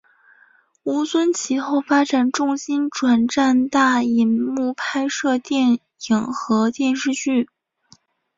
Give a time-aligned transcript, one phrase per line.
[0.81, 5.73] 吴尊其后发展重心转战大银幕拍摄电
[6.09, 7.47] 影和电视剧。